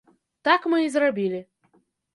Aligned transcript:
Так 0.49 0.65
мы 0.75 0.81
і 0.87 0.89
зрабілі. 0.97 1.47